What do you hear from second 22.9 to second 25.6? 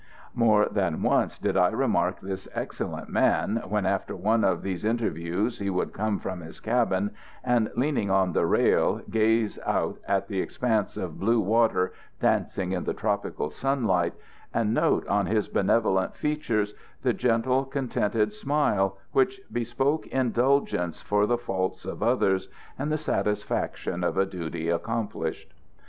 the satisfaction of a duty accomplished.